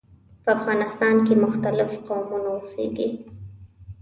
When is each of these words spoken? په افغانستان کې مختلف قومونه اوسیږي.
په 0.43 0.49
افغانستان 0.57 1.15
کې 1.25 1.33
مختلف 1.45 1.91
قومونه 2.07 2.49
اوسیږي. 2.55 3.09